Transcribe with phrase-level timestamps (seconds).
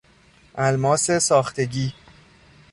[0.57, 1.93] الماس ساختگی